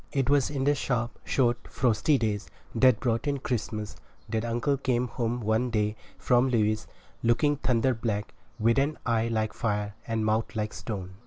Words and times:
It 0.11 0.31
was 0.31 0.49
in 0.49 0.63
the 0.63 0.73
sharp, 0.73 1.19
short, 1.23 1.67
frosty 1.67 2.17
days 2.17 2.49
that 2.73 2.99
brought 2.99 3.27
in 3.27 3.37
Christmas 3.37 3.95
that 4.29 4.43
uncle 4.43 4.75
came 4.75 5.07
home 5.07 5.41
one 5.41 5.69
day 5.69 5.95
from 6.17 6.49
Lewes, 6.49 6.87
looking 7.21 7.57
thunder 7.57 7.93
black, 7.93 8.33
with 8.57 8.79
an 8.79 8.97
eye 9.05 9.27
like 9.27 9.53
fire 9.53 9.93
and 10.07 10.21
a 10.21 10.25
mouth 10.25 10.55
like 10.55 10.73
stone. 10.73 11.11